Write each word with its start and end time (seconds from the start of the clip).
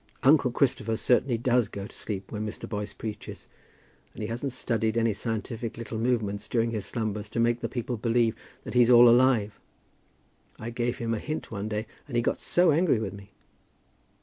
Uncle 0.23 0.49
Christopher 0.49 0.97
certainly 0.97 1.37
does 1.37 1.67
go 1.67 1.85
to 1.85 1.95
sleep 1.95 2.31
when 2.31 2.43
Mr. 2.43 2.67
Boyce 2.67 2.91
preaches, 2.91 3.45
and 4.15 4.23
he 4.23 4.29
hasn't 4.29 4.51
studied 4.51 4.97
any 4.97 5.13
scientific 5.13 5.77
little 5.77 5.99
movements 5.99 6.47
during 6.47 6.71
his 6.71 6.87
slumbers 6.87 7.29
to 7.29 7.39
make 7.39 7.59
the 7.61 7.69
people 7.69 7.97
believe 7.97 8.35
that 8.63 8.73
he's 8.73 8.89
all 8.89 9.07
alive. 9.07 9.59
I 10.57 10.71
gave 10.71 10.97
him 10.97 11.13
a 11.13 11.19
hint 11.19 11.51
one 11.51 11.69
day, 11.69 11.85
and 12.07 12.15
he 12.15 12.23
got 12.23 12.39
so 12.39 12.71
angry 12.71 12.97
with 12.97 13.13
me!" 13.13 13.29